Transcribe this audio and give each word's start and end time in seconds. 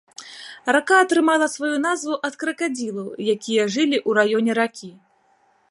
Рака 0.75 0.95
атрымала 1.03 1.47
сваю 1.55 1.75
назву 1.83 2.15
ад 2.29 2.33
кракадзілаў, 2.43 3.07
якія 3.35 3.63
жылі 3.77 3.97
ў 4.07 4.11
раёне 4.23 4.51
ракі. 4.63 4.91